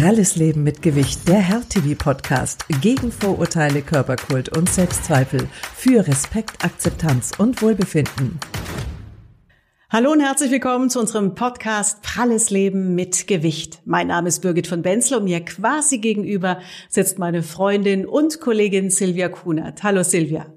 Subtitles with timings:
[0.00, 7.62] Pralles Leben mit Gewicht, der Herr-TV-Podcast gegen Vorurteile, Körperkult und Selbstzweifel für Respekt, Akzeptanz und
[7.62, 8.40] Wohlbefinden.
[9.88, 13.82] Hallo und herzlich willkommen zu unserem Podcast Pralles Leben mit Gewicht.
[13.84, 16.58] Mein Name ist Birgit von Benzler und mir quasi gegenüber
[16.88, 19.84] sitzt meine Freundin und Kollegin Silvia Kunert.
[19.84, 20.53] Hallo Silvia.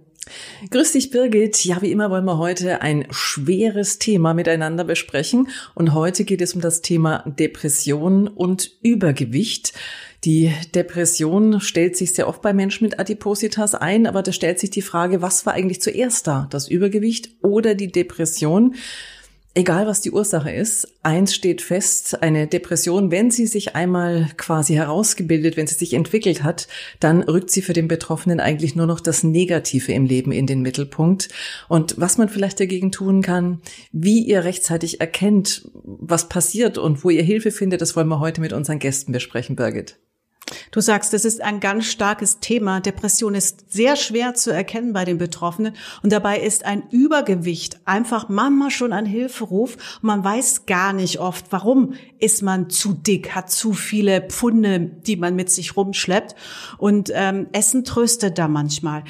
[0.70, 1.64] Grüß dich, Birgit.
[1.66, 5.50] Ja, wie immer wollen wir heute ein schweres Thema miteinander besprechen.
[5.76, 9.74] Und heute geht es um das Thema Depression und Übergewicht.
[10.26, 14.72] Die Depression stellt sich sehr oft bei Menschen mit Adipositas ein, aber da stellt sich
[14.72, 16.48] die Frage, was war eigentlich zuerst da?
[16.50, 18.76] Das Übergewicht oder die Depression?
[19.58, 24.76] Egal was die Ursache ist, eins steht fest, eine Depression, wenn sie sich einmal quasi
[24.76, 26.68] herausgebildet, wenn sie sich entwickelt hat,
[27.00, 30.62] dann rückt sie für den Betroffenen eigentlich nur noch das Negative im Leben in den
[30.62, 31.30] Mittelpunkt.
[31.70, 33.60] Und was man vielleicht dagegen tun kann,
[33.92, 38.42] wie ihr rechtzeitig erkennt, was passiert und wo ihr Hilfe findet, das wollen wir heute
[38.42, 39.98] mit unseren Gästen besprechen, Birgit.
[40.72, 42.80] Du sagst, das ist ein ganz starkes Thema.
[42.80, 48.30] Depression ist sehr schwer zu erkennen bei den Betroffenen und dabei ist ein Übergewicht einfach
[48.30, 53.36] manchmal schon ein Hilferuf und man weiß gar nicht oft, warum ist man zu dick,
[53.36, 56.36] hat zu viele Pfunde, die man mit sich rumschleppt
[56.78, 59.04] und ähm, Essen tröstet da manchmal.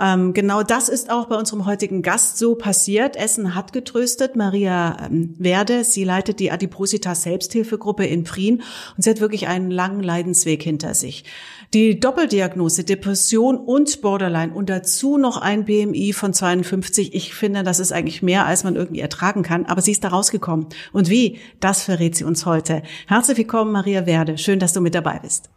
[0.00, 3.16] Ähm, genau das ist auch bei unserem heutigen Gast so passiert.
[3.16, 4.36] Essen hat getröstet.
[4.36, 8.62] Maria ähm, Werde, sie leitet die Adipositas Selbsthilfegruppe in Prien
[8.96, 11.24] und sie hat wirklich einen langen Leidensweg hinter hinter sich.
[11.72, 17.14] Die Doppeldiagnose Depression und Borderline und dazu noch ein BMI von 52.
[17.14, 19.66] Ich finde, das ist eigentlich mehr, als man irgendwie ertragen kann.
[19.66, 20.66] Aber sie ist da rausgekommen.
[20.92, 21.38] Und wie?
[21.60, 22.82] Das verrät sie uns heute.
[23.06, 24.38] Herzlich willkommen, Maria Werde.
[24.38, 25.50] Schön, dass du mit dabei bist.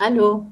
[0.00, 0.46] Hallo.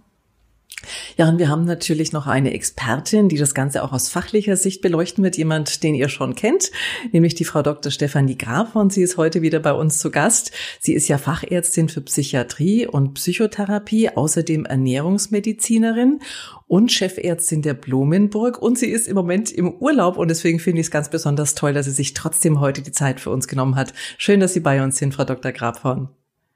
[1.16, 4.82] Ja, und wir haben natürlich noch eine Expertin, die das Ganze auch aus fachlicher Sicht
[4.82, 6.70] beleuchten wird, jemand, den ihr schon kennt,
[7.12, 7.90] nämlich die Frau Dr.
[7.90, 10.52] Stefanie Graf und sie ist heute wieder bei uns zu Gast.
[10.80, 16.20] Sie ist ja Fachärztin für Psychiatrie und Psychotherapie, außerdem Ernährungsmedizinerin
[16.66, 20.88] und Chefärztin der Blumenburg und sie ist im Moment im Urlaub und deswegen finde ich
[20.88, 23.92] es ganz besonders toll, dass sie sich trotzdem heute die Zeit für uns genommen hat.
[24.18, 25.52] Schön, dass Sie bei uns sind, Frau Dr.
[25.52, 26.08] Grafhorn.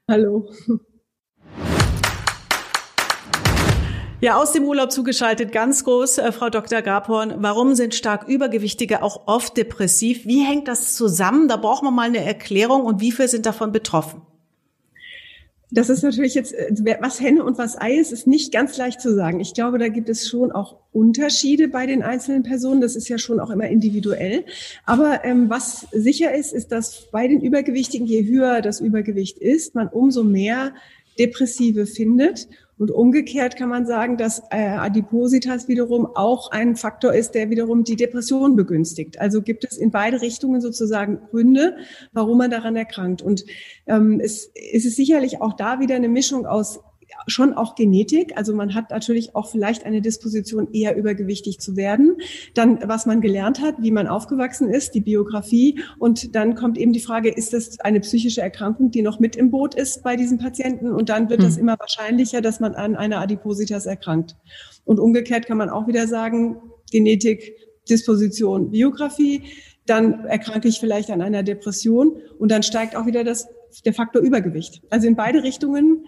[0.07, 0.49] Hallo.
[4.21, 6.81] Ja, aus dem Urlaub zugeschaltet, ganz groß, äh, Frau Dr.
[6.81, 7.35] Grabhorn.
[7.37, 10.25] Warum sind stark Übergewichtige auch oft depressiv?
[10.25, 11.47] Wie hängt das zusammen?
[11.47, 14.21] Da braucht man mal eine Erklärung und wie viele sind davon betroffen?
[15.71, 18.99] Das ist natürlich jetzt, äh, was Henne und was Ei ist, ist nicht ganz leicht
[18.99, 19.39] zu sagen.
[19.39, 22.81] Ich glaube, da gibt es schon auch Unterschiede bei den einzelnen Personen.
[22.81, 24.43] Das ist ja schon auch immer individuell.
[24.85, 29.75] Aber ähm, was sicher ist, ist, dass bei den Übergewichtigen, je höher das Übergewicht ist,
[29.75, 30.73] man umso mehr
[31.17, 37.35] Depressive findet und umgekehrt kann man sagen, dass äh, Adipositas wiederum auch ein Faktor ist,
[37.35, 39.19] der wiederum die Depression begünstigt.
[39.19, 41.75] Also gibt es in beide Richtungen sozusagen Gründe,
[42.13, 43.21] warum man daran erkrankt.
[43.21, 43.43] Und
[43.85, 46.79] ähm, es, es ist sicherlich auch da wieder eine Mischung aus
[47.27, 48.37] schon auch Genetik.
[48.37, 52.17] Also man hat natürlich auch vielleicht eine Disposition, eher übergewichtig zu werden.
[52.53, 55.79] Dann, was man gelernt hat, wie man aufgewachsen ist, die Biografie.
[55.97, 59.51] Und dann kommt eben die Frage, ist das eine psychische Erkrankung, die noch mit im
[59.51, 60.91] Boot ist bei diesen Patienten?
[60.91, 61.63] Und dann wird es mhm.
[61.63, 64.35] immer wahrscheinlicher, dass man an einer Adipositas erkrankt.
[64.85, 66.57] Und umgekehrt kann man auch wieder sagen,
[66.91, 67.53] Genetik,
[67.89, 69.43] Disposition, Biografie.
[69.85, 73.47] Dann erkranke ich vielleicht an einer Depression und dann steigt auch wieder das,
[73.85, 74.81] der Faktor Übergewicht.
[74.89, 76.05] Also in beide Richtungen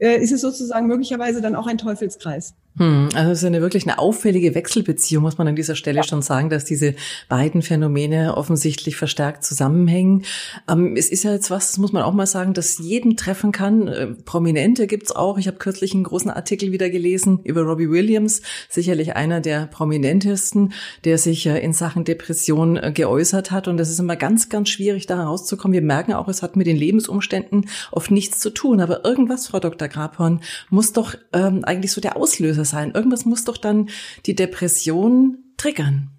[0.00, 2.54] ist es sozusagen möglicherweise dann auch ein Teufelskreis.
[2.80, 6.02] Hm, also es ist eine wirklich eine auffällige Wechselbeziehung, muss man an dieser Stelle ja.
[6.02, 6.94] schon sagen, dass diese
[7.28, 10.24] beiden Phänomene offensichtlich verstärkt zusammenhängen.
[10.68, 13.88] Ähm, es ist ja jetzt was, muss man auch mal sagen, das jeden treffen kann.
[13.88, 15.38] Äh, Prominente gibt's auch.
[15.38, 20.72] Ich habe kürzlich einen großen Artikel wieder gelesen über Robbie Williams, sicherlich einer der prominentesten,
[21.04, 23.68] der sich äh, in Sachen Depression äh, geäußert hat.
[23.68, 25.74] Und das ist immer ganz, ganz schwierig, da herauszukommen.
[25.74, 28.80] Wir merken auch, es hat mit den Lebensumständen oft nichts zu tun.
[28.80, 29.88] Aber irgendwas, Frau Dr.
[29.88, 30.40] Grabhorn,
[30.70, 32.92] muss doch ähm, eigentlich so der Auslöser Auslöser sein.
[32.92, 33.90] Irgendwas muss doch dann
[34.26, 36.10] die Depression triggern.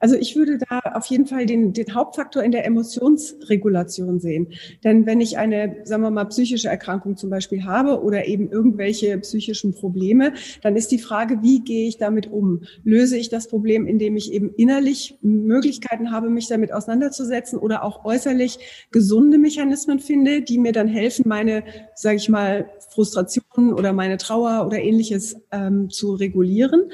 [0.00, 4.48] Also ich würde da auf jeden Fall den, den Hauptfaktor in der Emotionsregulation sehen.
[4.84, 9.18] Denn wenn ich eine, sagen wir mal, psychische Erkrankung zum Beispiel habe oder eben irgendwelche
[9.18, 12.62] psychischen Probleme, dann ist die Frage, wie gehe ich damit um?
[12.84, 18.04] Löse ich das Problem, indem ich eben innerlich Möglichkeiten habe, mich damit auseinanderzusetzen oder auch
[18.04, 24.16] äußerlich gesunde Mechanismen finde, die mir dann helfen, meine, sage ich mal, Frustrationen oder meine
[24.16, 26.90] Trauer oder ähnliches ähm, zu regulieren?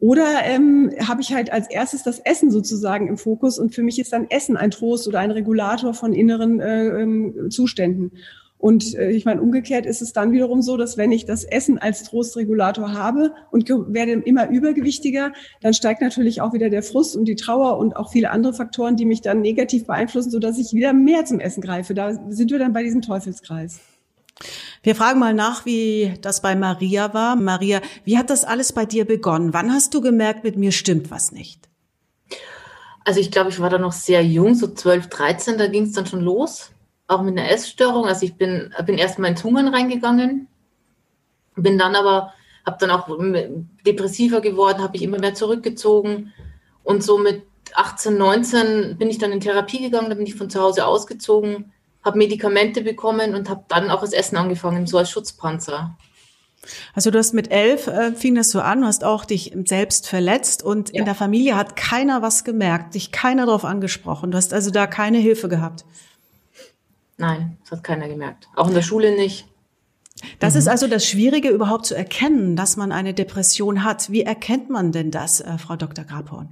[0.00, 3.98] Oder ähm, habe ich halt als erstes das Essen sozusagen im Fokus und für mich
[3.98, 8.12] ist dann Essen ein Trost oder ein Regulator von inneren äh, ähm, Zuständen.
[8.58, 11.78] Und äh, ich meine, umgekehrt ist es dann wiederum so, dass wenn ich das Essen
[11.78, 17.26] als Trostregulator habe und werde immer übergewichtiger, dann steigt natürlich auch wieder der Frust und
[17.26, 20.92] die Trauer und auch viele andere Faktoren, die mich dann negativ beeinflussen, sodass ich wieder
[20.92, 21.94] mehr zum Essen greife.
[21.94, 23.80] Da sind wir dann bei diesem Teufelskreis.
[24.82, 27.36] Wir fragen mal nach, wie das bei Maria war.
[27.36, 29.52] Maria, wie hat das alles bei dir begonnen?
[29.52, 31.68] Wann hast du gemerkt, mit mir stimmt was nicht?
[33.04, 35.92] Also ich glaube, ich war da noch sehr jung, so 12, 13, da ging es
[35.92, 36.72] dann schon los,
[37.06, 38.04] auch mit einer Essstörung.
[38.04, 40.46] Also ich bin, bin erst mal ins Hungern reingegangen,
[41.56, 42.34] bin dann aber,
[42.66, 43.08] habe dann auch
[43.86, 46.34] depressiver geworden, habe ich immer mehr zurückgezogen
[46.84, 47.44] und so mit
[47.74, 51.72] 18, 19 bin ich dann in Therapie gegangen, da bin ich von zu Hause ausgezogen,
[52.04, 55.96] habe Medikamente bekommen und habe dann auch das Essen angefangen, so als Schutzpanzer.
[56.94, 60.08] Also du hast mit elf äh, fing das so an, du hast auch dich selbst
[60.08, 61.00] verletzt und ja.
[61.00, 64.30] in der Familie hat keiner was gemerkt, dich keiner darauf angesprochen.
[64.30, 65.84] Du hast also da keine Hilfe gehabt.
[67.16, 68.48] Nein, das hat keiner gemerkt.
[68.54, 69.46] Auch in der Schule nicht.
[70.40, 70.58] Das mhm.
[70.60, 74.10] ist also das Schwierige, überhaupt zu erkennen, dass man eine Depression hat.
[74.10, 76.04] Wie erkennt man denn das, äh, Frau Dr.
[76.04, 76.48] Grabhorn?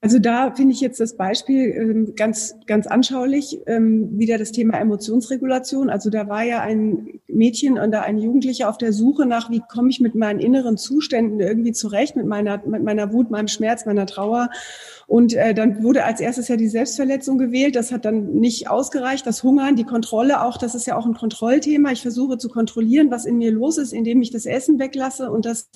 [0.00, 4.78] Also da finde ich jetzt das Beispiel ähm, ganz, ganz anschaulich, ähm, wieder das Thema
[4.78, 5.90] Emotionsregulation.
[5.90, 9.90] Also da war ja ein Mädchen da ein Jugendlicher auf der Suche nach, wie komme
[9.90, 14.06] ich mit meinen inneren Zuständen irgendwie zurecht, mit meiner, mit meiner Wut, meinem Schmerz, meiner
[14.06, 14.50] Trauer.
[15.08, 17.74] Und äh, dann wurde als erstes ja die Selbstverletzung gewählt.
[17.74, 19.26] Das hat dann nicht ausgereicht.
[19.26, 21.90] Das Hungern, die Kontrolle auch, das ist ja auch ein Kontrollthema.
[21.90, 25.44] Ich versuche zu kontrollieren, was in mir los ist, indem ich das Essen weglasse und
[25.44, 25.70] das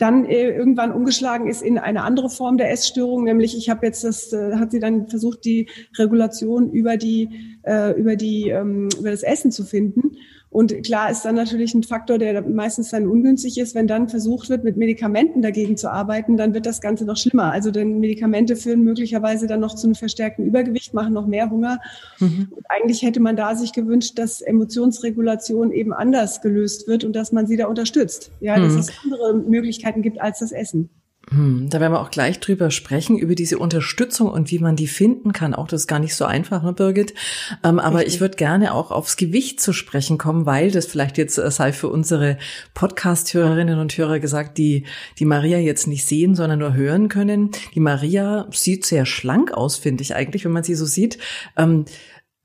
[0.00, 4.02] dann äh, irgendwann umgeschlagen ist in eine andere Form der Essstörung, nämlich ich habe jetzt
[4.02, 5.68] das, äh, hat sie dann versucht, die
[5.98, 10.16] Regulation über die äh, über die ähm, über das Essen zu finden.
[10.50, 14.48] Und klar ist dann natürlich ein Faktor, der meistens dann ungünstig ist, wenn dann versucht
[14.48, 17.52] wird, mit Medikamenten dagegen zu arbeiten, dann wird das Ganze noch schlimmer.
[17.52, 21.78] Also denn Medikamente führen möglicherweise dann noch zu einem verstärkten Übergewicht, machen noch mehr Hunger.
[22.18, 22.48] Mhm.
[22.50, 27.30] Und eigentlich hätte man da sich gewünscht, dass Emotionsregulation eben anders gelöst wird und dass
[27.30, 28.32] man sie da unterstützt.
[28.40, 28.62] Ja, mhm.
[28.62, 30.90] dass es andere Möglichkeiten gibt als das Essen.
[31.30, 34.88] Hm, da werden wir auch gleich drüber sprechen, über diese Unterstützung und wie man die
[34.88, 35.54] finden kann.
[35.54, 37.14] Auch das ist gar nicht so einfach, ne, Birgit?
[37.62, 41.38] Ähm, aber ich würde gerne auch aufs Gewicht zu sprechen kommen, weil das vielleicht jetzt
[41.38, 42.36] äh, sei für unsere
[42.74, 44.86] Podcast-Hörerinnen und Hörer gesagt, die
[45.20, 47.52] die Maria jetzt nicht sehen, sondern nur hören können.
[47.74, 51.18] Die Maria sieht sehr schlank aus, finde ich eigentlich, wenn man sie so sieht.
[51.56, 51.84] Ähm,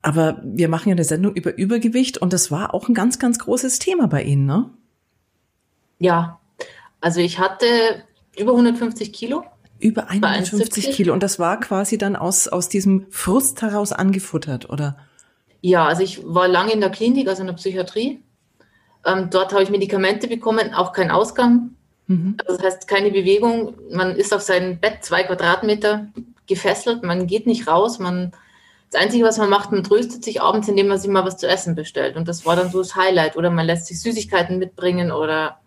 [0.00, 3.40] aber wir machen ja eine Sendung über Übergewicht und das war auch ein ganz, ganz
[3.40, 4.70] großes Thema bei Ihnen, ne?
[5.98, 6.38] Ja,
[7.00, 7.66] also ich hatte
[8.38, 9.44] über 150 Kilo.
[9.78, 11.12] Über 150 Kilo.
[11.12, 14.96] Und das war quasi dann aus, aus diesem Frust heraus angefuttert, oder?
[15.60, 18.22] Ja, also ich war lange in der Klinik, also in der Psychiatrie.
[19.04, 21.70] Ähm, dort habe ich Medikamente bekommen, auch kein Ausgang.
[22.06, 22.36] Mhm.
[22.46, 23.74] Also das heißt, keine Bewegung.
[23.90, 26.08] Man ist auf seinem Bett zwei Quadratmeter
[26.46, 27.98] gefesselt, man geht nicht raus.
[27.98, 28.32] Man,
[28.90, 31.48] das Einzige, was man macht, man tröstet sich abends, indem man sich mal was zu
[31.48, 32.16] essen bestellt.
[32.16, 33.36] Und das war dann so das Highlight.
[33.36, 35.58] Oder man lässt sich Süßigkeiten mitbringen oder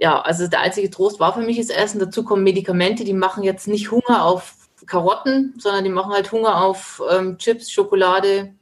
[0.00, 2.00] ja, also der einzige Trost war für mich das Essen.
[2.00, 4.54] Dazu kommen Medikamente, die machen jetzt nicht Hunger auf
[4.86, 8.54] Karotten, sondern die machen halt Hunger auf ähm, Chips, Schokolade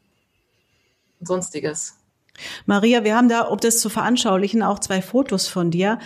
[1.21, 1.98] und sonstiges.
[2.67, 5.99] Maria, wir haben da, um das zu veranschaulichen, auch zwei Fotos von dir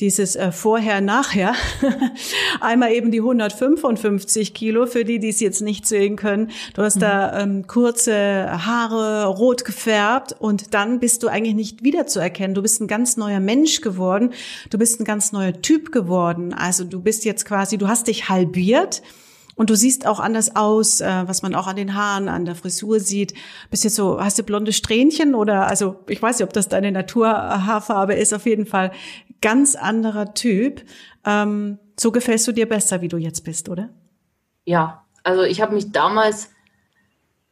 [0.00, 1.54] dieses äh, Vorher, Nachher.
[2.60, 6.50] Einmal eben die 155 Kilo, für die, die es jetzt nicht sehen können.
[6.74, 7.00] Du hast mhm.
[7.00, 12.54] da ähm, kurze Haare, rot gefärbt und dann bist du eigentlich nicht wiederzuerkennen.
[12.54, 14.32] Du bist ein ganz neuer Mensch geworden.
[14.70, 16.54] Du bist ein ganz neuer Typ geworden.
[16.54, 19.02] Also du bist jetzt quasi, du hast dich halbiert.
[19.56, 22.54] Und du siehst auch anders aus, äh, was man auch an den Haaren, an der
[22.54, 23.34] Frisur sieht.
[23.70, 26.92] Bist jetzt so, hast du blonde Strähnchen oder, also ich weiß nicht, ob das deine
[26.92, 28.92] Naturhaarfarbe ist, auf jeden Fall
[29.40, 30.82] ganz anderer Typ.
[31.24, 33.90] Ähm, so gefällst du dir besser, wie du jetzt bist, oder?
[34.64, 36.50] Ja, also ich habe mich damals,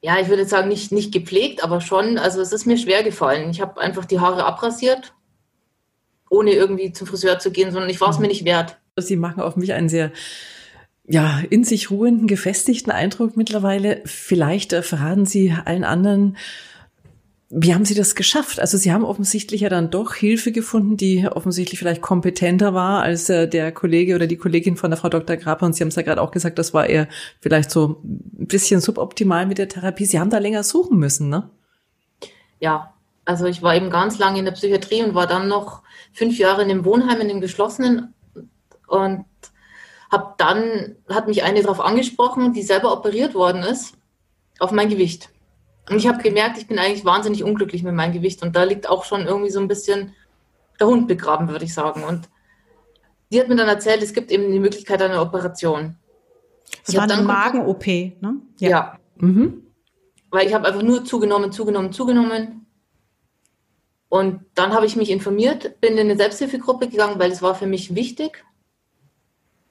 [0.01, 3.51] ja, ich würde sagen, nicht, nicht gepflegt, aber schon, also es ist mir schwer gefallen.
[3.51, 5.15] Ich habe einfach die Haare abrasiert,
[6.31, 8.23] ohne irgendwie zum Friseur zu gehen, sondern ich war es mhm.
[8.23, 8.79] mir nicht wert.
[8.97, 10.13] Sie machen auf mich einen sehr
[11.09, 14.03] ja, in sich ruhenden, gefestigten Eindruck mittlerweile.
[14.05, 16.37] Vielleicht äh, verraten Sie allen anderen,
[17.49, 18.61] wie haben Sie das geschafft?
[18.61, 23.31] Also Sie haben offensichtlich ja dann doch Hilfe gefunden, die offensichtlich vielleicht kompetenter war als
[23.31, 25.37] äh, der Kollege oder die Kollegin von der Frau Dr.
[25.37, 25.65] Graper.
[25.65, 27.09] Und Sie haben es ja gerade auch gesagt, das war eher
[27.41, 30.05] vielleicht so ein bisschen suboptimal mit der Therapie.
[30.05, 31.49] Sie haben da länger suchen müssen, ne?
[32.61, 32.93] Ja,
[33.25, 36.63] also ich war eben ganz lange in der Psychiatrie und war dann noch fünf Jahre
[36.63, 38.13] in dem Wohnheim, in dem geschlossenen
[38.89, 39.25] und
[40.11, 43.95] habe dann, hat mich eine darauf angesprochen, die selber operiert worden ist,
[44.59, 45.31] auf mein Gewicht.
[45.89, 48.43] Und ich habe gemerkt, ich bin eigentlich wahnsinnig unglücklich mit meinem Gewicht.
[48.43, 50.15] Und da liegt auch schon irgendwie so ein bisschen
[50.79, 52.05] der Hund begraben, würde ich sagen.
[52.05, 52.29] Und
[53.31, 55.97] die hat mir dann erzählt, es gibt eben die Möglichkeit einer Operation.
[56.85, 58.37] Das ich war eine Magen-OP, ne?
[58.59, 58.69] Ja.
[58.69, 58.99] ja.
[59.17, 59.63] Mhm.
[60.31, 62.67] Weil ich habe einfach nur zugenommen, zugenommen, zugenommen.
[64.11, 67.67] Und dann habe ich mich informiert, bin in eine Selbsthilfegruppe gegangen, weil es war für
[67.67, 68.45] mich wichtig.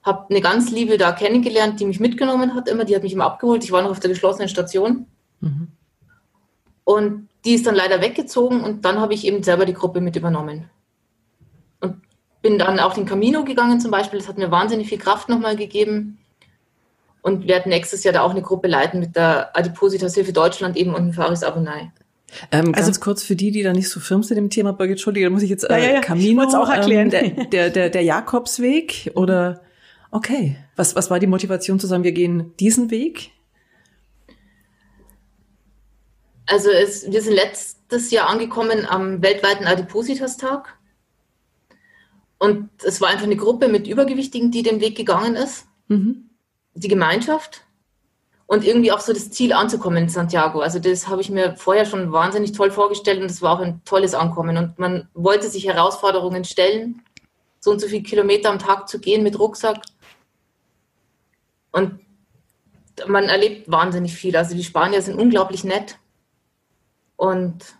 [0.08, 2.86] Habe eine ganz liebe da kennengelernt, die mich mitgenommen hat immer.
[2.86, 3.62] Die hat mich immer abgeholt.
[3.62, 5.04] Ich war noch auf der geschlossenen Station.
[5.40, 5.68] Mhm.
[6.84, 10.16] Und die ist dann leider weggezogen und dann habe ich eben selber die Gruppe mit
[10.16, 10.70] übernommen.
[11.80, 11.96] Und
[12.40, 14.18] bin dann auch den Camino gegangen zum Beispiel.
[14.18, 16.16] Das hat mir wahnsinnig viel Kraft nochmal gegeben.
[17.20, 20.94] Und werde nächstes Jahr da auch eine Gruppe leiten mit der Adipositas Hilfe Deutschland eben
[20.94, 21.92] und dem Faris Abonai.
[22.50, 24.92] Ähm, also, ganz kurz für die, die da nicht so firm sind im Thema, Birgit,
[24.92, 27.10] Entschuldige, da muss ich jetzt äh, ja, ja, Camino, ich auch erklären.
[27.12, 29.60] Ähm, der, der, der, der Jakobsweg oder
[30.10, 33.32] okay, was, was war die Motivation zu sagen, wir gehen diesen Weg?
[36.46, 40.78] Also es, wir sind letztes Jahr angekommen am weltweiten Adipositas-Tag.
[42.38, 45.66] Und es war einfach eine Gruppe mit Übergewichtigen, die den Weg gegangen ist.
[45.88, 46.30] Mhm.
[46.74, 47.64] Die Gemeinschaft.
[48.46, 50.60] Und irgendwie auch so das Ziel anzukommen in Santiago.
[50.60, 53.82] Also das habe ich mir vorher schon wahnsinnig toll vorgestellt und es war auch ein
[53.84, 54.56] tolles Ankommen.
[54.56, 57.02] Und man wollte sich Herausforderungen stellen,
[57.60, 59.82] so und so viele Kilometer am Tag zu gehen mit Rucksack.
[61.78, 62.00] Und
[63.06, 64.36] man erlebt wahnsinnig viel.
[64.36, 65.98] Also die Spanier sind unglaublich nett.
[67.16, 67.76] Und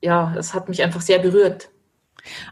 [0.00, 1.70] ja, das hat mich einfach sehr berührt.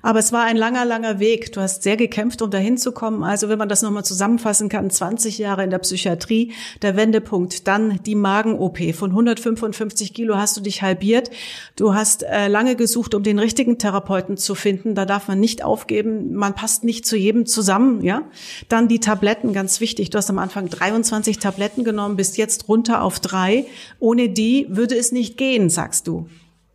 [0.03, 1.53] Aber es war ein langer, langer Weg.
[1.53, 3.23] Du hast sehr gekämpft, um dahin zu kommen.
[3.23, 8.01] Also wenn man das nochmal zusammenfassen kann, 20 Jahre in der Psychiatrie, der Wendepunkt, dann
[8.05, 8.95] die Magen-OP.
[8.95, 11.31] Von 155 Kilo hast du dich halbiert.
[11.77, 14.95] Du hast äh, lange gesucht, um den richtigen Therapeuten zu finden.
[14.95, 16.35] Da darf man nicht aufgeben.
[16.35, 18.23] Man passt nicht zu jedem zusammen, ja.
[18.69, 20.11] Dann die Tabletten, ganz wichtig.
[20.11, 23.67] Du hast am Anfang 23 Tabletten genommen, bist jetzt runter auf drei.
[23.99, 26.29] Ohne die würde es nicht gehen, sagst du.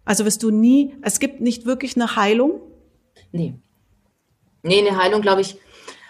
[0.06, 2.60] Also wirst du nie, es gibt nicht wirklich eine Heilung?
[3.34, 3.56] Nee.
[4.62, 5.58] Nee, eine Heilung, glaube ich.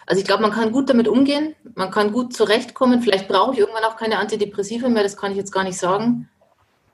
[0.06, 3.02] Also ich glaube, man kann gut damit umgehen, man kann gut zurechtkommen.
[3.02, 6.30] Vielleicht brauche ich irgendwann auch keine Antidepressiva mehr, das kann ich jetzt gar nicht sagen.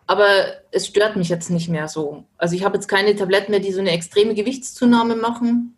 [0.05, 0.27] Aber
[0.71, 2.23] es stört mich jetzt nicht mehr so.
[2.37, 5.75] Also ich habe jetzt keine Tabletten mehr, die so eine extreme Gewichtszunahme machen,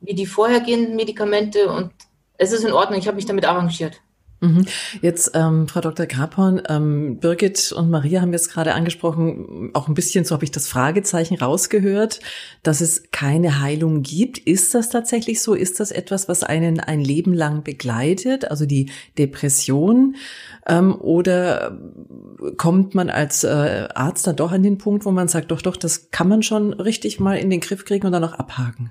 [0.00, 1.68] wie die vorhergehenden Medikamente.
[1.68, 1.92] Und
[2.38, 4.00] es ist in Ordnung, ich habe mich damit arrangiert.
[4.40, 4.64] Mhm.
[5.02, 6.06] Jetzt, ähm, Frau Dr.
[6.06, 10.50] Grabhorn, ähm, Birgit und Maria haben jetzt gerade angesprochen, auch ein bisschen, so habe ich
[10.50, 12.20] das Fragezeichen rausgehört,
[12.62, 14.38] dass es keine Heilung gibt.
[14.38, 15.52] Ist das tatsächlich so?
[15.52, 20.16] Ist das etwas, was einen ein Leben lang begleitet, also die Depression?
[20.66, 21.78] Ähm, oder
[22.56, 25.76] kommt man als äh, Arzt dann doch an den Punkt, wo man sagt, doch, doch,
[25.76, 28.90] das kann man schon richtig mal in den Griff kriegen und dann auch abhaken?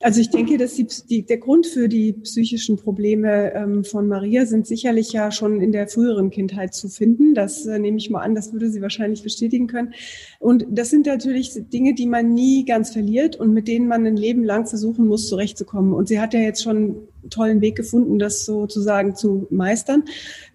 [0.00, 4.46] Also ich denke, dass die, die, der Grund für die psychischen Probleme ähm, von Maria
[4.46, 7.34] sind sicherlich ja schon in der früheren Kindheit zu finden.
[7.34, 9.94] Das äh, nehme ich mal an, das würde sie wahrscheinlich bestätigen können.
[10.38, 14.16] Und das sind natürlich Dinge, die man nie ganz verliert und mit denen man ein
[14.16, 15.92] Leben lang versuchen muss, zurechtzukommen.
[15.92, 20.04] Und sie hat ja jetzt schon tollen Weg gefunden, das sozusagen zu meistern.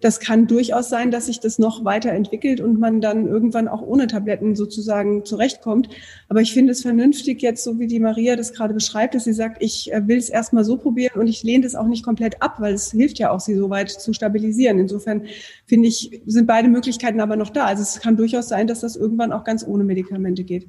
[0.00, 4.06] Das kann durchaus sein, dass sich das noch weiterentwickelt und man dann irgendwann auch ohne
[4.06, 5.88] Tabletten sozusagen zurechtkommt.
[6.28, 9.32] Aber ich finde es vernünftig jetzt, so wie die Maria das gerade beschreibt, dass sie
[9.32, 12.42] sagt, ich äh, will es erstmal so probieren und ich lehne das auch nicht komplett
[12.42, 14.78] ab, weil es hilft ja auch, sie so weit zu stabilisieren.
[14.78, 15.22] Insofern
[15.66, 17.66] finde ich, sind beide Möglichkeiten aber noch da.
[17.66, 20.68] Also es kann durchaus sein, dass das irgendwann auch ganz ohne Medikamente geht.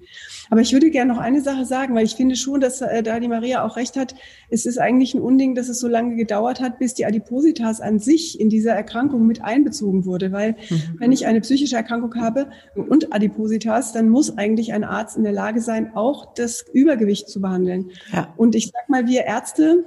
[0.49, 3.19] Aber ich würde gerne noch eine Sache sagen, weil ich finde schon, dass äh, da
[3.19, 4.15] die Maria auch recht hat.
[4.49, 7.99] Es ist eigentlich ein Unding, dass es so lange gedauert hat, bis die Adipositas an
[7.99, 10.31] sich in dieser Erkrankung mit einbezogen wurde.
[10.31, 10.81] Weil mhm.
[10.99, 15.31] wenn ich eine psychische Erkrankung habe und Adipositas, dann muss eigentlich ein Arzt in der
[15.31, 17.91] Lage sein, auch das Übergewicht zu behandeln.
[18.11, 18.33] Ja.
[18.35, 19.85] Und ich sag mal, wir Ärzte,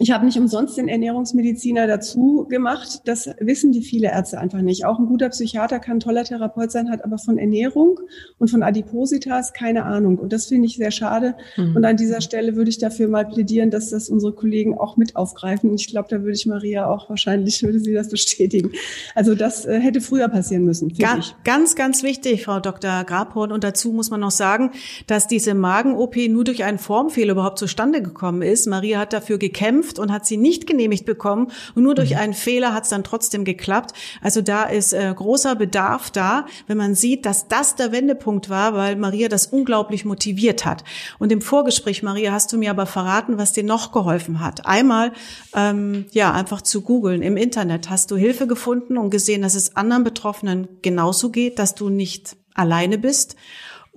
[0.00, 3.00] ich habe nicht umsonst den Ernährungsmediziner dazu gemacht.
[3.04, 4.84] Das wissen die viele Ärzte einfach nicht.
[4.84, 7.98] Auch ein guter Psychiater kann ein toller Therapeut sein, hat aber von Ernährung
[8.38, 10.18] und von Adipositas keine Ahnung.
[10.18, 11.34] Und das finde ich sehr schade.
[11.56, 11.74] Mhm.
[11.74, 15.16] Und an dieser Stelle würde ich dafür mal plädieren, dass das unsere Kollegen auch mit
[15.16, 15.70] aufgreifen.
[15.70, 18.70] Und ich glaube, da würde ich Maria auch wahrscheinlich, würde sie das bestätigen.
[19.16, 20.90] Also das äh, hätte früher passieren müssen.
[20.90, 23.02] Ganz, ganz, ganz wichtig, Frau Dr.
[23.02, 23.50] Grabhorn.
[23.50, 24.70] Und dazu muss man noch sagen,
[25.08, 28.66] dass diese Magen-OP nur durch einen Formfehler überhaupt zustande gekommen ist.
[28.66, 31.48] Maria hat dafür gekämpft geprüft und hat sie nicht genehmigt bekommen.
[31.74, 32.18] Und nur durch mhm.
[32.18, 33.92] einen Fehler hat es dann trotzdem geklappt.
[34.22, 38.74] Also da ist äh, großer Bedarf da, wenn man sieht, dass das der Wendepunkt war,
[38.74, 40.84] weil Maria das unglaublich motiviert hat.
[41.18, 44.66] Und im Vorgespräch, Maria, hast du mir aber verraten, was dir noch geholfen hat.
[44.66, 45.12] Einmal,
[45.54, 47.90] ähm, ja, einfach zu googeln im Internet.
[47.90, 52.36] Hast du Hilfe gefunden und gesehen, dass es anderen Betroffenen genauso geht, dass du nicht
[52.54, 53.36] alleine bist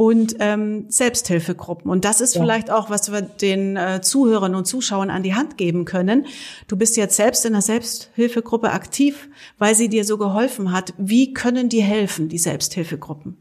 [0.01, 1.91] und ähm, Selbsthilfegruppen.
[1.91, 2.41] Und das ist ja.
[2.41, 6.25] vielleicht auch, was wir den äh, Zuhörern und Zuschauern an die Hand geben können.
[6.67, 9.29] Du bist jetzt selbst in einer Selbsthilfegruppe aktiv,
[9.59, 10.95] weil sie dir so geholfen hat.
[10.97, 13.37] Wie können die helfen, die Selbsthilfegruppen?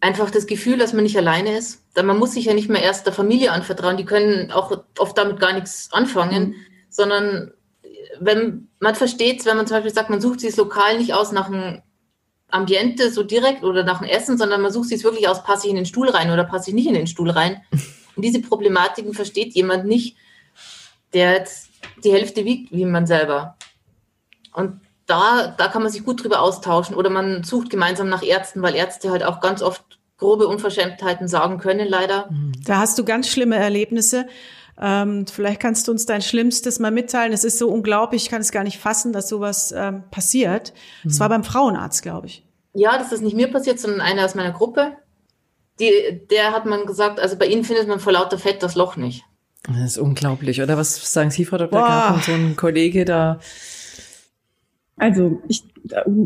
[0.00, 1.82] Einfach das Gefühl, dass man nicht alleine ist.
[2.02, 3.98] Man muss sich ja nicht mehr erst der Familie anvertrauen.
[3.98, 6.54] Die können auch oft damit gar nichts anfangen, mhm.
[6.88, 7.52] sondern
[8.20, 11.30] wenn man versteht, wenn man zum Beispiel sagt, man sucht sich das Lokal nicht aus
[11.30, 11.82] nach einem
[12.52, 15.70] Ambiente so direkt oder nach dem Essen, sondern man sucht sich wirklich aus, passe ich
[15.70, 17.62] in den Stuhl rein oder passe ich nicht in den Stuhl rein.
[18.14, 20.16] Und diese Problematiken versteht jemand nicht,
[21.14, 21.70] der jetzt
[22.04, 23.56] die Hälfte wiegt wie man selber.
[24.52, 28.62] Und da, da kann man sich gut drüber austauschen oder man sucht gemeinsam nach Ärzten,
[28.62, 29.82] weil Ärzte halt auch ganz oft
[30.18, 32.28] grobe Unverschämtheiten sagen können, leider.
[32.64, 34.26] Da hast du ganz schlimme Erlebnisse.
[34.80, 37.32] Ähm, vielleicht kannst du uns dein Schlimmstes mal mitteilen.
[37.32, 40.72] Es ist so unglaublich, ich kann es gar nicht fassen, dass sowas ähm, passiert.
[41.04, 42.44] Das war beim Frauenarzt, glaube ich.
[42.74, 44.92] Ja, das ist nicht mir passiert, sondern einer aus meiner Gruppe.
[45.78, 48.96] Die, der hat man gesagt, also bei ihnen findet man vor lauter Fett das Loch
[48.96, 49.24] nicht.
[49.64, 50.76] Das ist unglaublich, oder?
[50.76, 51.80] Was sagen Sie, Frau Dr.
[51.80, 53.38] Graf, so ein Kollege da?
[54.96, 55.64] Also ich,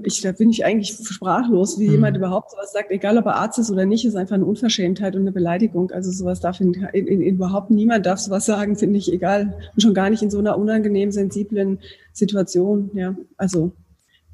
[0.05, 1.93] ich, da bin ich eigentlich sprachlos, wie mhm.
[1.93, 5.15] jemand überhaupt sowas sagt, egal ob er Arzt ist oder nicht, ist einfach eine Unverschämtheit
[5.15, 5.91] und eine Beleidigung.
[5.93, 9.57] Also sowas darf in, in, in überhaupt niemand darf sowas sagen, finde ich egal.
[9.75, 11.79] Und schon gar nicht in so einer unangenehm sensiblen
[12.13, 12.91] Situation.
[12.95, 13.73] Ja, also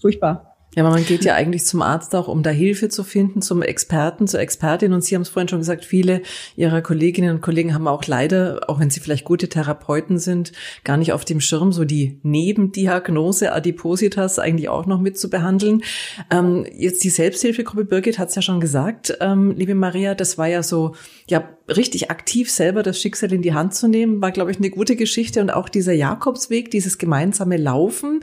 [0.00, 0.51] furchtbar.
[0.74, 3.60] Ja, aber man geht ja eigentlich zum Arzt auch, um da Hilfe zu finden, zum
[3.60, 4.94] Experten, zur Expertin.
[4.94, 6.22] Und Sie haben es vorhin schon gesagt, viele
[6.56, 10.52] Ihrer Kolleginnen und Kollegen haben auch leider, auch wenn sie vielleicht gute Therapeuten sind,
[10.82, 15.82] gar nicht auf dem Schirm, so die Nebendiagnose Adipositas eigentlich auch noch mit zu behandeln.
[16.30, 20.46] Ähm, jetzt die Selbsthilfegruppe Birgit hat es ja schon gesagt, ähm, liebe Maria, das war
[20.46, 20.94] ja so,
[21.32, 24.68] ja, richtig aktiv selber das Schicksal in die Hand zu nehmen, war, glaube ich, eine
[24.68, 25.40] gute Geschichte.
[25.40, 28.20] Und auch dieser Jakobsweg, dieses gemeinsame Laufen,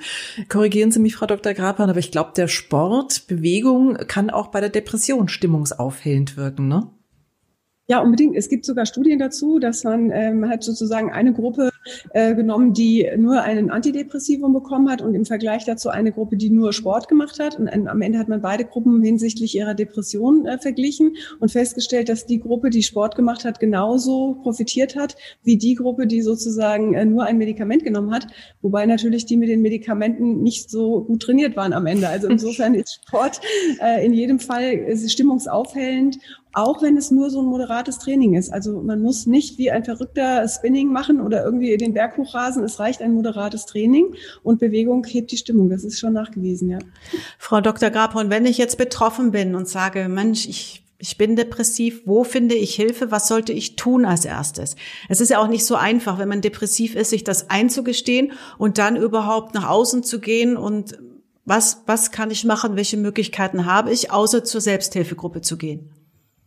[0.47, 1.55] korrigieren Sie mich, Frau Dr.
[1.55, 6.87] Grapan, aber ich glaube, der Sport, Bewegung kann auch bei der Depression stimmungsaufhellend wirken, ne?
[7.89, 8.35] Ja, unbedingt.
[8.35, 11.71] Es gibt sogar Studien dazu, dass man ähm, hat sozusagen eine Gruppe
[12.11, 16.51] äh, genommen, die nur einen Antidepressivum bekommen hat und im Vergleich dazu eine Gruppe, die
[16.51, 17.57] nur Sport gemacht hat.
[17.57, 22.27] Und am Ende hat man beide Gruppen hinsichtlich ihrer Depression äh, verglichen und festgestellt, dass
[22.27, 27.05] die Gruppe, die Sport gemacht hat, genauso profitiert hat wie die Gruppe, die sozusagen äh,
[27.05, 28.27] nur ein Medikament genommen hat.
[28.61, 32.07] Wobei natürlich die mit den Medikamenten nicht so gut trainiert waren am Ende.
[32.07, 33.41] Also insofern ist Sport
[33.81, 36.19] äh, in jedem Fall stimmungsaufhellend
[36.53, 38.51] auch wenn es nur so ein moderates Training ist.
[38.51, 42.63] Also man muss nicht wie ein verrückter Spinning machen oder irgendwie den Berg hochrasen.
[42.63, 45.69] Es reicht ein moderates Training und Bewegung hebt die Stimmung.
[45.69, 46.79] Das ist schon nachgewiesen, ja.
[47.37, 47.91] Frau Dr.
[47.91, 52.55] Grabhorn, wenn ich jetzt betroffen bin und sage, Mensch, ich ich bin depressiv, wo finde
[52.55, 54.75] ich Hilfe, was sollte ich tun als erstes?
[55.07, 58.77] Es ist ja auch nicht so einfach, wenn man depressiv ist, sich das einzugestehen und
[58.77, 60.99] dann überhaupt nach außen zu gehen und
[61.45, 65.89] was, was kann ich machen, welche Möglichkeiten habe ich, außer zur Selbsthilfegruppe zu gehen?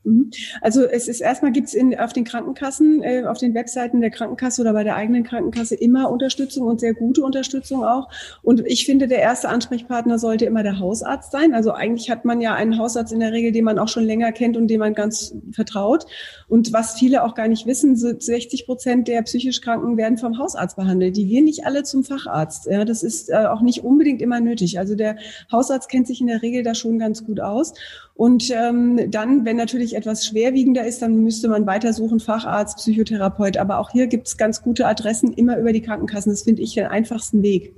[0.05, 0.31] Mhm.
[0.61, 4.63] Also es ist erstmal gibt es auf den Krankenkassen, äh, auf den Webseiten der Krankenkasse
[4.63, 8.09] oder bei der eigenen Krankenkasse immer Unterstützung und sehr gute Unterstützung auch.
[8.43, 11.55] Und ich finde, der erste Ansprechpartner sollte immer der Hausarzt sein.
[11.55, 14.33] Also eigentlich hat man ja einen Hausarzt in der Regel, den man auch schon länger
[14.33, 16.07] kennt und dem man ganz vertraut.
[16.49, 20.77] Und was viele auch gar nicht wissen, 60 Prozent der psychisch Kranken werden vom Hausarzt
[20.77, 21.17] behandelt.
[21.17, 22.67] Die gehen nicht alle zum Facharzt.
[22.67, 24.79] Ja, das ist äh, auch nicht unbedingt immer nötig.
[24.79, 25.17] Also der
[25.51, 27.75] Hausarzt kennt sich in der Regel da schon ganz gut aus.
[28.15, 33.57] Und ähm, dann, wenn natürlich etwas schwerwiegender ist, dann müsste man weitersuchen, Facharzt, Psychotherapeut.
[33.57, 36.33] Aber auch hier gibt es ganz gute Adressen immer über die Krankenkassen.
[36.33, 37.73] Das finde ich den einfachsten Weg.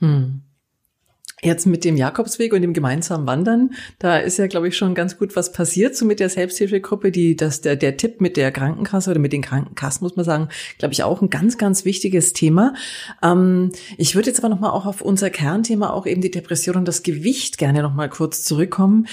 [0.00, 0.42] Hm.
[1.42, 5.18] Jetzt mit dem Jakobsweg und dem gemeinsamen Wandern, da ist ja, glaube ich, schon ganz
[5.18, 9.10] gut was passiert, so mit der Selbsthilfegruppe, die, dass der, der Tipp mit der Krankenkasse
[9.10, 10.48] oder mit den Krankenkassen, muss man sagen,
[10.78, 12.72] glaube ich, auch ein ganz, ganz wichtiges Thema.
[13.22, 16.88] Ähm, ich würde jetzt aber nochmal auch auf unser Kernthema, auch eben die Depression und
[16.88, 19.06] das Gewicht gerne nochmal kurz zurückkommen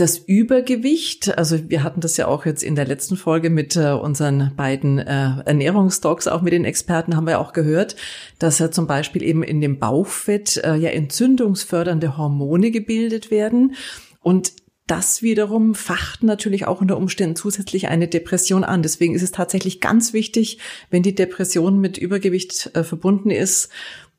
[0.00, 3.92] das Übergewicht, also wir hatten das ja auch jetzt in der letzten Folge mit äh,
[3.92, 7.96] unseren beiden äh, Ernährungsdocs, auch mit den Experten, haben wir auch gehört,
[8.38, 13.74] dass ja zum Beispiel eben in dem Bauchfett äh, ja entzündungsfördernde Hormone gebildet werden.
[14.20, 14.52] Und
[14.86, 18.82] das wiederum facht natürlich auch unter Umständen zusätzlich eine Depression an.
[18.82, 20.58] Deswegen ist es tatsächlich ganz wichtig,
[20.90, 23.68] wenn die Depression mit Übergewicht äh, verbunden ist,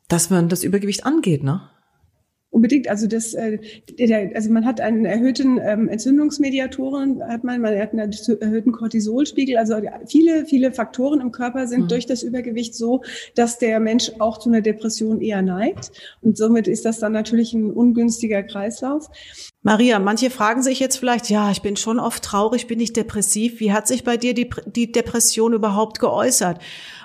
[0.07, 1.61] dass man das Übergewicht angeht, ne?
[2.51, 3.59] Unbedingt, also das, äh,
[4.35, 8.11] also man hat einen erhöhten ähm, Entzündungsmediatoren, hat man, man hat einen
[8.41, 11.87] erhöhten Cortisolspiegel, also viele, viele Faktoren im Körper sind mhm.
[11.87, 13.03] durch das Übergewicht so,
[13.35, 17.53] dass der Mensch auch zu einer Depression eher neigt und somit ist das dann natürlich
[17.53, 19.09] ein ungünstiger Kreislauf.
[19.63, 23.59] Maria, manche fragen sich jetzt vielleicht, ja, ich bin schon oft traurig, bin ich depressiv.
[23.59, 26.59] Wie hat sich bei dir die, die Depression überhaupt geäußert?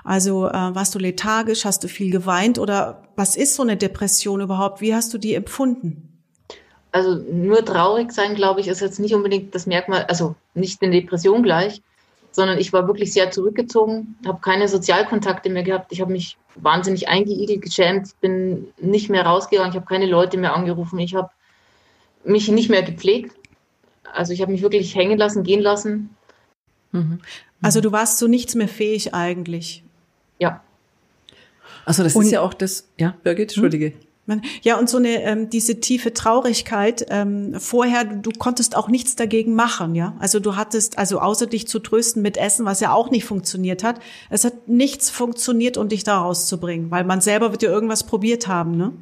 [0.07, 4.41] Also äh, warst du lethargisch, hast du viel geweint oder was ist so eine Depression
[4.41, 4.81] überhaupt?
[4.81, 6.23] Wie hast du die empfunden?
[6.93, 10.93] Also nur traurig sein, glaube ich, ist jetzt nicht unbedingt das Merkmal, also nicht eine
[10.93, 11.83] Depression gleich,
[12.31, 15.91] sondern ich war wirklich sehr zurückgezogen, habe keine Sozialkontakte mehr gehabt.
[15.91, 20.55] Ich habe mich wahnsinnig eingeigelt, geschämt, bin nicht mehr rausgegangen, ich habe keine Leute mehr
[20.55, 21.31] angerufen, ich habe
[22.23, 23.35] mich nicht mehr gepflegt.
[24.13, 26.11] Also ich habe mich wirklich hängen lassen, gehen lassen.
[26.93, 27.19] Mhm.
[27.61, 29.83] Also du warst zu nichts mehr fähig eigentlich.
[30.39, 30.63] Ja.
[31.85, 33.65] Also das und, ist ja auch das, ja, Birgit, hm?
[33.65, 33.93] Entschuldige.
[34.63, 37.07] Ja, und so eine ähm, diese tiefe Traurigkeit.
[37.11, 40.17] Ähm, vorher, du, du konntest auch nichts dagegen machen, ja.
[40.19, 43.85] Also du hattest, also außer dich zu trösten mit Essen, was ja auch nicht funktioniert
[43.85, 48.05] hat, es hat nichts funktioniert, um dich da rauszubringen, weil man selber wird ja irgendwas
[48.05, 48.93] probiert haben, ne?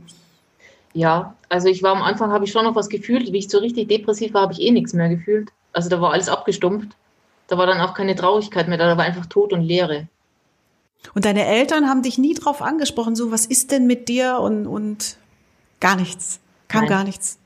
[0.92, 3.33] Ja, also ich war am Anfang, habe ich schon noch was gefühlt.
[3.33, 5.51] Wie ich so richtig depressiv war, habe ich eh nichts mehr gefühlt.
[5.73, 6.90] Also da war alles abgestumpft.
[7.49, 10.07] Da war dann auch keine Traurigkeit mehr, da war einfach Tod und Leere.
[11.14, 14.66] Und deine Eltern haben dich nie drauf angesprochen, so was ist denn mit dir und,
[14.66, 15.16] und
[15.80, 16.90] gar nichts, kam Nein.
[16.90, 17.38] gar nichts.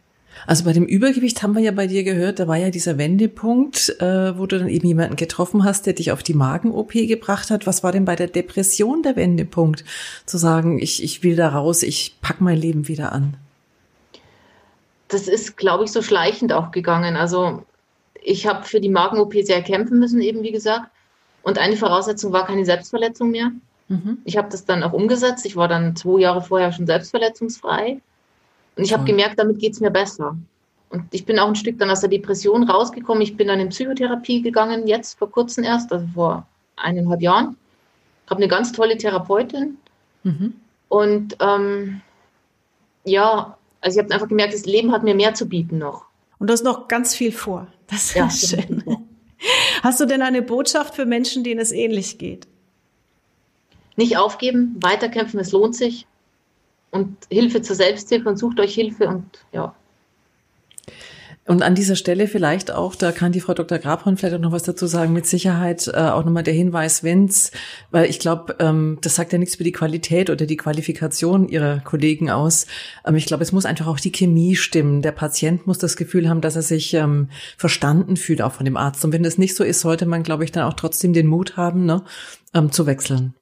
[0.46, 4.00] Also bei dem Übergewicht haben wir ja bei dir gehört, da war ja dieser Wendepunkt,
[4.00, 7.66] äh, wo du dann eben jemanden getroffen hast, der dich auf die Magen-OP gebracht hat.
[7.66, 9.84] Was war denn bei der Depression der Wendepunkt?
[10.26, 13.36] Zu sagen, ich, ich will da raus, ich pack mein Leben wieder an.
[15.08, 17.16] Das ist, glaube ich, so schleichend auch gegangen.
[17.16, 17.64] Also
[18.22, 20.90] ich habe für die Magen-OP sehr kämpfen müssen, eben wie gesagt.
[21.48, 23.52] Und eine Voraussetzung war keine Selbstverletzung mehr.
[23.88, 24.18] Mhm.
[24.26, 25.46] Ich habe das dann auch umgesetzt.
[25.46, 28.02] Ich war dann zwei Jahre vorher schon selbstverletzungsfrei.
[28.76, 30.36] Und ich habe gemerkt, damit geht es mir besser.
[30.90, 33.22] Und ich bin auch ein Stück dann aus der Depression rausgekommen.
[33.22, 37.56] Ich bin dann in Psychotherapie gegangen, jetzt vor kurzem erst, also vor eineinhalb Jahren.
[38.28, 39.78] Habe eine ganz tolle Therapeutin.
[40.24, 40.52] Mhm.
[40.88, 42.02] Und ähm,
[43.04, 46.04] ja, also ich habe einfach gemerkt, das Leben hat mir mehr zu bieten noch.
[46.38, 47.68] Und du hast noch ganz viel vor.
[47.86, 48.84] Das ist ja, schön.
[49.82, 52.46] Hast du denn eine Botschaft für Menschen, denen es ähnlich geht?
[53.96, 56.06] Nicht aufgeben, weiterkämpfen, es lohnt sich.
[56.90, 59.74] Und Hilfe zur Selbsthilfe und sucht euch Hilfe und ja.
[61.48, 63.78] Und an dieser Stelle vielleicht auch, da kann die Frau Dr.
[63.78, 67.52] Grabhorn vielleicht auch noch was dazu sagen, mit Sicherheit äh, auch nochmal der Hinweis, wenn's,
[67.90, 71.80] weil ich glaube, ähm, das sagt ja nichts über die Qualität oder die Qualifikation ihrer
[71.80, 72.66] Kollegen aus.
[73.06, 75.00] Ähm, ich glaube, es muss einfach auch die Chemie stimmen.
[75.00, 78.76] Der Patient muss das Gefühl haben, dass er sich ähm, verstanden fühlt, auch von dem
[78.76, 79.02] Arzt.
[79.06, 81.56] Und wenn das nicht so ist, sollte man, glaube ich, dann auch trotzdem den Mut
[81.56, 82.04] haben, ne,
[82.52, 83.37] ähm, zu wechseln.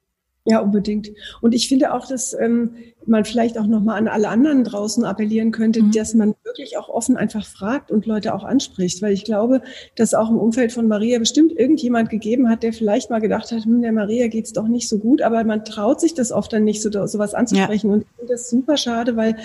[0.48, 1.10] Ja, unbedingt.
[1.40, 5.50] Und ich finde auch, dass ähm, man vielleicht auch nochmal an alle anderen draußen appellieren
[5.50, 5.90] könnte, mhm.
[5.90, 9.02] dass man wirklich auch offen einfach fragt und Leute auch anspricht.
[9.02, 9.60] Weil ich glaube,
[9.96, 13.64] dass auch im Umfeld von Maria bestimmt irgendjemand gegeben hat, der vielleicht mal gedacht hat,
[13.64, 16.62] hm, der Maria geht's doch nicht so gut, aber man traut sich das oft dann
[16.62, 17.88] nicht, so sowas anzusprechen.
[17.88, 17.94] Ja.
[17.94, 19.36] Und ich finde das super schade, weil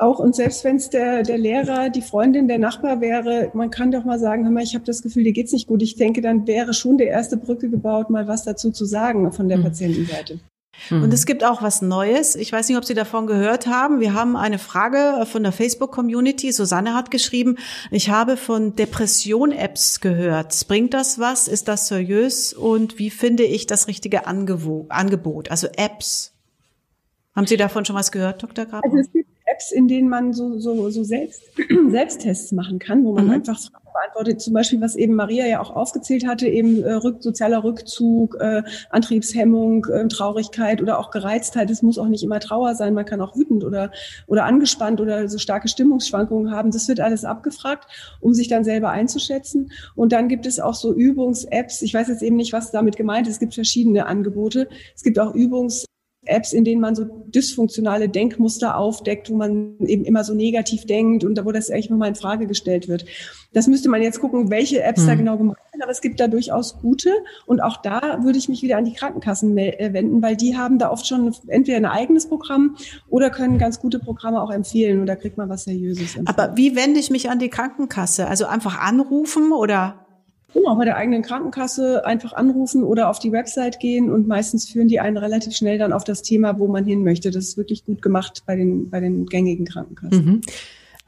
[0.00, 3.90] auch und selbst wenn es der, der Lehrer, die Freundin, der Nachbar wäre, man kann
[3.90, 5.82] doch mal sagen, hör mal, ich habe das Gefühl, dir geht's nicht gut.
[5.82, 9.48] Ich denke, dann wäre schon der erste Brücke gebaut, mal was dazu zu sagen von
[9.48, 9.64] der mhm.
[9.64, 10.40] Patientenseite.
[10.90, 12.34] Und es gibt auch was Neues.
[12.34, 14.00] Ich weiß nicht, ob Sie davon gehört haben.
[14.00, 16.52] Wir haben eine Frage von der Facebook-Community.
[16.52, 17.56] Susanne hat geschrieben,
[17.90, 20.66] ich habe von Depression-Apps gehört.
[20.68, 21.48] Bringt das was?
[21.48, 22.52] Ist das seriös?
[22.52, 25.50] Und wie finde ich das richtige Angebot?
[25.50, 26.32] Also Apps.
[27.34, 28.66] Haben Sie davon schon was gehört, Dr.
[28.66, 28.84] Grab?
[28.84, 31.42] Also es gibt Apps, in denen man so, so, so selbst,
[31.90, 33.32] Selbsttests machen kann, wo man mhm.
[33.32, 34.40] einfach Fragen beantwortet.
[34.40, 38.62] Zum Beispiel, was eben Maria ja auch aufgezählt hatte, eben äh, Rück, sozialer Rückzug, äh,
[38.90, 41.70] Antriebshemmung, äh, Traurigkeit oder auch Gereiztheit.
[41.70, 43.92] Es muss auch nicht immer Trauer sein, man kann auch wütend oder,
[44.26, 46.70] oder angespannt oder so starke Stimmungsschwankungen haben.
[46.70, 47.86] Das wird alles abgefragt,
[48.20, 49.70] um sich dann selber einzuschätzen.
[49.94, 51.82] Und dann gibt es auch so Übungs-Apps.
[51.82, 53.34] Ich weiß jetzt eben nicht, was damit gemeint ist.
[53.34, 54.68] Es gibt verschiedene Angebote.
[54.94, 55.84] Es gibt auch Übungs-
[56.26, 61.24] Apps, in denen man so dysfunktionale Denkmuster aufdeckt, wo man eben immer so negativ denkt
[61.24, 63.04] und da wo das eigentlich nochmal in Frage gestellt wird.
[63.52, 65.06] Das müsste man jetzt gucken, welche Apps hm.
[65.06, 67.10] da genau gemacht sind, aber es gibt da durchaus gute
[67.46, 70.78] und auch da würde ich mich wieder an die Krankenkassen äh, wenden, weil die haben
[70.78, 72.76] da oft schon entweder ein eigenes Programm
[73.08, 76.16] oder können ganz gute Programme auch empfehlen und da kriegt man was Seriöses.
[76.16, 76.26] Empfehlen.
[76.26, 78.26] Aber wie wende ich mich an die Krankenkasse?
[78.26, 80.03] Also einfach anrufen oder
[80.54, 84.86] Genau, bei der eigenen Krankenkasse einfach anrufen oder auf die Website gehen und meistens führen
[84.86, 87.32] die einen relativ schnell dann auf das Thema, wo man hin möchte.
[87.32, 90.24] Das ist wirklich gut gemacht bei den, bei den gängigen Krankenkassen.
[90.24, 90.40] Mhm.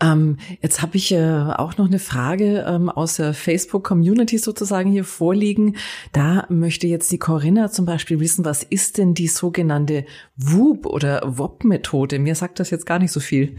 [0.03, 5.05] Ähm, jetzt habe ich äh, auch noch eine Frage ähm, aus der Facebook-Community sozusagen hier
[5.05, 5.77] vorliegen.
[6.13, 10.05] Da möchte jetzt die Corinna zum Beispiel wissen, was ist denn die sogenannte
[10.37, 12.19] WOOP oder WOP-Methode?
[12.19, 13.57] Mir sagt das jetzt gar nicht so viel.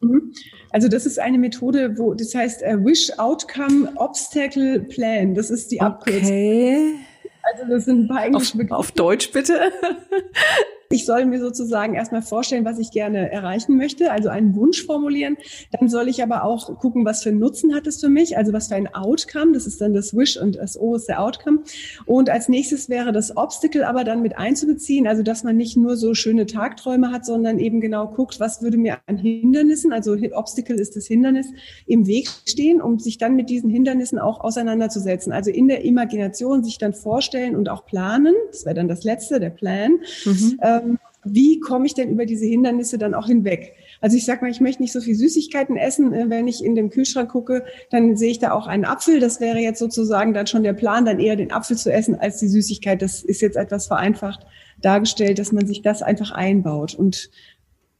[0.00, 0.32] Mhm.
[0.70, 5.34] Also das ist eine Methode, wo das heißt uh, Wish Outcome Obstacle Plan.
[5.34, 6.24] Das ist die Abkürzung.
[6.24, 6.94] Okay.
[7.42, 9.58] Also das sind ein paar auf, auf Deutsch bitte.
[10.90, 15.36] Ich soll mir sozusagen erstmal vorstellen, was ich gerne erreichen möchte, also einen Wunsch formulieren.
[15.78, 18.54] Dann soll ich aber auch gucken, was für einen Nutzen hat es für mich, also
[18.54, 19.52] was für ein Outcome.
[19.52, 21.60] Das ist dann das Wish und das O ist der Outcome.
[22.06, 25.94] Und als nächstes wäre das Obstacle aber dann mit einzubeziehen, also dass man nicht nur
[25.98, 30.76] so schöne Tagträume hat, sondern eben genau guckt, was würde mir an Hindernissen, also Obstacle
[30.76, 31.48] ist das Hindernis,
[31.84, 35.32] im Weg stehen, um sich dann mit diesen Hindernissen auch auseinanderzusetzen.
[35.32, 38.34] Also in der Imagination sich dann vorstellen und auch planen.
[38.50, 39.98] Das wäre dann das letzte, der Plan.
[40.24, 40.58] Mhm.
[40.62, 43.74] Äh, ähm, wie komme ich denn über diese Hindernisse dann auch hinweg?
[44.00, 46.12] Also ich sage mal, ich möchte nicht so viel Süßigkeiten essen.
[46.12, 49.20] Äh, wenn ich in den Kühlschrank gucke, dann sehe ich da auch einen Apfel.
[49.20, 52.38] Das wäre jetzt sozusagen dann schon der Plan, dann eher den Apfel zu essen als
[52.38, 53.02] die Süßigkeit.
[53.02, 54.46] Das ist jetzt etwas vereinfacht
[54.80, 56.94] dargestellt, dass man sich das einfach einbaut.
[56.94, 57.30] Und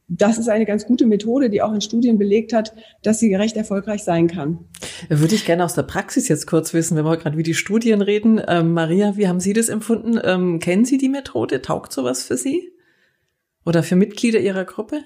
[0.09, 3.55] das ist eine ganz gute Methode, die auch in Studien belegt hat, dass sie recht
[3.55, 4.65] erfolgreich sein kann.
[5.07, 8.01] Würde ich gerne aus der Praxis jetzt kurz wissen, wenn wir gerade wie die Studien
[8.01, 8.41] reden.
[8.47, 10.19] Ähm, Maria, wie haben Sie das empfunden?
[10.23, 11.61] Ähm, kennen Sie die Methode?
[11.61, 12.73] Taugt sowas für Sie?
[13.65, 15.03] Oder für Mitglieder Ihrer Gruppe?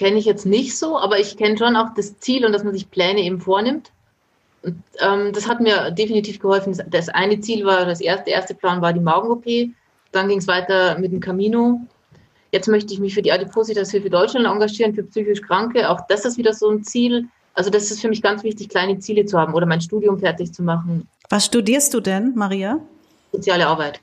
[0.00, 2.72] kenne ich jetzt nicht so, aber ich kenne schon auch das Ziel und dass man
[2.72, 3.92] sich Pläne eben vornimmt.
[4.62, 6.82] Und, ähm, das hat mir definitiv geholfen.
[6.88, 9.44] Das eine Ziel war, das erste, erste Plan war die Magen-OP.
[10.10, 11.80] Dann ging es weiter mit dem Camino.
[12.52, 15.88] Jetzt möchte ich mich für die Adipositas-Hilfe Deutschland engagieren, für psychisch Kranke.
[15.88, 17.28] Auch das ist wieder so ein Ziel.
[17.54, 20.52] Also das ist für mich ganz wichtig, kleine Ziele zu haben oder mein Studium fertig
[20.52, 21.08] zu machen.
[21.28, 22.80] Was studierst du denn, Maria?
[23.32, 24.00] Soziale Arbeit.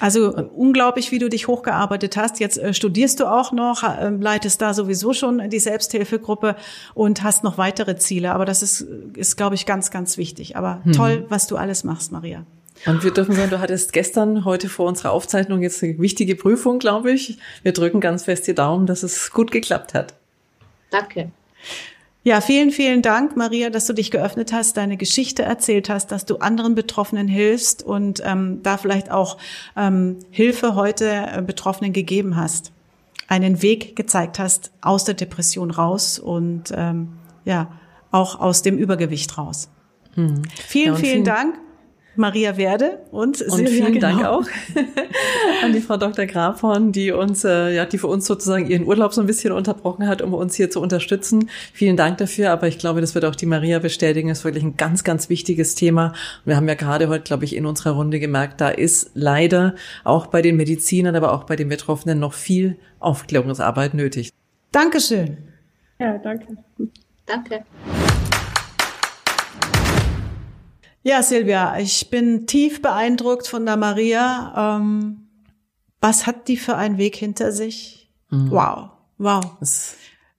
[0.00, 2.40] Also unglaublich, wie du dich hochgearbeitet hast.
[2.40, 6.56] Jetzt äh, studierst du auch noch, äh, leitest da sowieso schon die Selbsthilfegruppe
[6.94, 8.32] und hast noch weitere Ziele.
[8.32, 10.56] Aber das ist, ist glaube ich, ganz, ganz wichtig.
[10.56, 10.92] Aber hm.
[10.92, 12.44] toll, was du alles machst, Maria.
[12.86, 16.78] Und wir dürfen sagen, du hattest gestern, heute vor unserer Aufzeichnung jetzt eine wichtige Prüfung,
[16.78, 17.38] glaube ich.
[17.62, 20.14] Wir drücken ganz fest die Daumen, dass es gut geklappt hat.
[20.90, 21.30] Danke.
[22.26, 26.24] Ja, vielen, vielen Dank, Maria, dass du dich geöffnet hast, deine Geschichte erzählt hast, dass
[26.24, 29.36] du anderen Betroffenen hilfst und ähm, da vielleicht auch
[29.76, 32.72] ähm, Hilfe heute äh, Betroffenen gegeben hast,
[33.28, 37.12] einen Weg gezeigt hast aus der Depression raus und ähm,
[37.44, 37.70] ja
[38.10, 39.68] auch aus dem Übergewicht raus.
[40.14, 40.42] Hm.
[40.66, 41.56] Vielen, ja, vielen, vielen Dank.
[42.16, 44.08] Maria Werde und, und Silvia, vielen genau.
[44.08, 44.46] Dank auch
[45.64, 46.26] an die Frau Dr.
[46.26, 50.06] Grafhorn, die uns, äh, ja, die für uns sozusagen ihren Urlaub so ein bisschen unterbrochen
[50.06, 51.50] hat, um uns hier zu unterstützen.
[51.72, 52.50] Vielen Dank dafür.
[52.50, 54.28] Aber ich glaube, das wird auch die Maria bestätigen.
[54.28, 56.12] Das ist wirklich ein ganz, ganz wichtiges Thema.
[56.44, 59.74] Wir haben ja gerade heute, glaube ich, in unserer Runde gemerkt, da ist leider
[60.04, 64.30] auch bei den Medizinern, aber auch bei den Betroffenen noch viel Aufklärungsarbeit nötig.
[64.72, 65.38] Dankeschön.
[65.98, 66.56] Ja, danke.
[67.26, 67.64] Danke.
[71.06, 74.78] Ja, Silvia, ich bin tief beeindruckt von der Maria.
[74.78, 75.28] Ähm,
[76.00, 78.10] was hat die für einen Weg hinter sich?
[78.30, 78.50] Mhm.
[78.50, 78.88] Wow,
[79.18, 79.44] wow.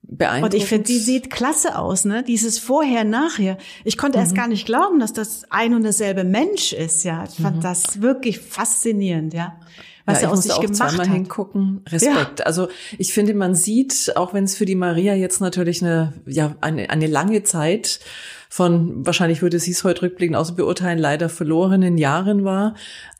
[0.02, 0.54] Beeindruckend.
[0.54, 2.24] Und ich finde, die sieht klasse aus, ne?
[2.24, 3.58] Dieses Vorher, Nachher.
[3.84, 4.24] Ich konnte mhm.
[4.24, 7.24] erst gar nicht glauben, dass das ein und derselbe Mensch ist, ja.
[7.24, 7.60] Ich fand mhm.
[7.60, 9.60] das wirklich faszinierend, ja.
[10.04, 11.14] Was ja, er aus sich auch gemacht zweimal hat.
[11.14, 11.82] hingucken.
[11.88, 12.40] Respekt.
[12.40, 12.46] Ja.
[12.46, 16.56] Also ich finde, man sieht, auch wenn es für die Maria jetzt natürlich eine, ja,
[16.60, 18.00] eine, eine lange Zeit
[18.48, 22.74] von, wahrscheinlich würde sie es heute rückblickend außer beurteilen, leider verlorenen Jahren war.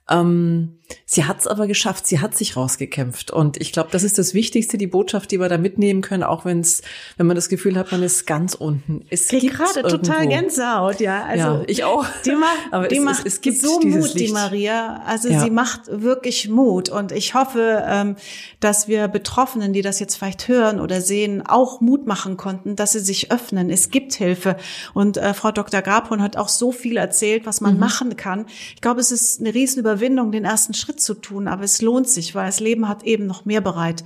[0.08, 3.31] Ähm, Sie hat es aber geschafft, sie hat sich rausgekämpft.
[3.31, 6.44] Und ich glaube, das ist das Wichtigste, die Botschaft, die wir da mitnehmen können, auch
[6.44, 6.83] wenn es,
[7.16, 9.05] wenn man das Gefühl hat, man ist ganz unten.
[9.11, 11.25] Es gibt gerade total Gänsehaut, ja.
[11.25, 12.07] Also ja, ich auch.
[12.25, 14.20] Die macht, aber die es, macht es, es gibt so Mut, Licht.
[14.20, 15.03] die Maria.
[15.07, 15.40] Also ja.
[15.40, 16.88] sie macht wirklich Mut.
[16.88, 18.16] Und ich hoffe, ähm,
[18.61, 22.92] dass wir Betroffenen, die das jetzt vielleicht hören oder sehen, auch Mut machen konnten, dass
[22.92, 23.70] sie sich öffnen.
[23.70, 24.57] Es gibt Hilfe.
[24.94, 25.83] Und äh, Frau Dr.
[25.83, 27.81] Grabhorn hat auch so viel erzählt, was man mhm.
[27.81, 28.46] machen kann.
[28.75, 32.34] Ich glaube, es ist eine Riesenüberwindung, den ersten Schritt zu tun, aber es lohnt sich,
[32.34, 34.04] weil das Leben hat eben noch mehr bereit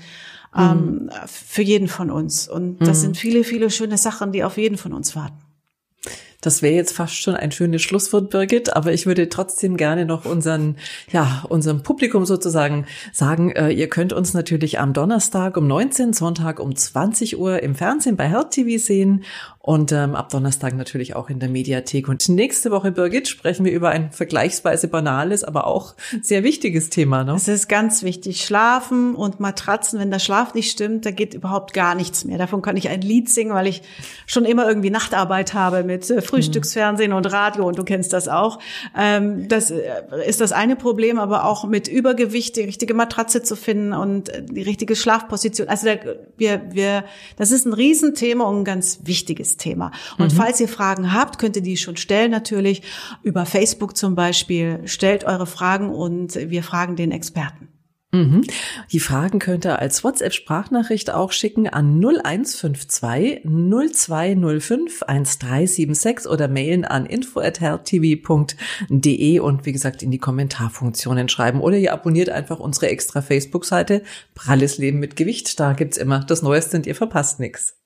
[0.56, 1.10] ähm, mhm.
[1.26, 2.48] für jeden von uns.
[2.48, 3.02] Und das mhm.
[3.02, 5.38] sind viele, viele schöne Sachen, die auf jeden von uns warten.
[6.40, 10.24] Das wäre jetzt fast schon ein schönes Schlusswort, Birgit, aber ich würde trotzdem gerne noch
[10.24, 10.76] unseren,
[11.12, 16.58] ja, unserem Publikum sozusagen sagen, äh, ihr könnt uns natürlich am Donnerstag um 19, Sonntag
[16.58, 19.24] um 20 Uhr im Fernsehen bei Health TV sehen
[19.62, 22.08] und ähm, ab Donnerstag natürlich auch in der Mediathek.
[22.08, 27.24] Und nächste Woche, Birgit, sprechen wir über ein vergleichsweise banales, aber auch sehr wichtiges Thema.
[27.24, 27.34] Ne?
[27.34, 28.42] Es ist ganz wichtig.
[28.42, 32.38] Schlafen und Matratzen, wenn der Schlaf nicht stimmt, da geht überhaupt gar nichts mehr.
[32.38, 33.82] Davon kann ich ein Lied singen, weil ich
[34.24, 38.60] schon immer irgendwie Nachtarbeit habe mit äh, Frühstücksfernsehen und Radio und du kennst das auch.
[38.96, 39.82] Ähm, das äh,
[40.26, 44.42] ist das eine Problem, aber auch mit Übergewicht die richtige Matratze zu finden und äh,
[44.42, 45.68] die richtige Schlafposition.
[45.68, 45.96] Also da,
[46.38, 47.04] wir, wir,
[47.36, 49.90] das ist ein Riesenthema und ein ganz wichtiges wichtiges Thema.
[50.18, 50.36] Und mhm.
[50.36, 52.82] falls ihr Fragen habt, könnt ihr die schon stellen natürlich
[53.22, 54.80] über Facebook zum Beispiel.
[54.84, 57.68] Stellt eure Fragen und wir fragen den Experten.
[58.12, 58.42] Mhm.
[58.90, 67.06] Die Fragen könnt ihr als WhatsApp-Sprachnachricht auch schicken an 0152 0205 1376 oder mailen an
[67.06, 71.60] info.healthtv.de und wie gesagt in die Kommentarfunktionen schreiben.
[71.60, 74.02] Oder ihr abonniert einfach unsere extra Facebook-Seite
[74.34, 75.60] Pralles Leben mit Gewicht.
[75.60, 77.79] Da gibt's immer das Neueste und ihr verpasst nichts.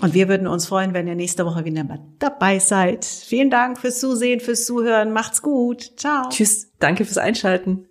[0.00, 3.04] Und wir würden uns freuen, wenn ihr nächste Woche wieder mal dabei seid.
[3.04, 5.12] Vielen Dank fürs Zusehen, fürs Zuhören.
[5.12, 5.92] Macht's gut.
[5.96, 6.28] Ciao.
[6.28, 6.70] Tschüss.
[6.78, 7.87] Danke fürs Einschalten.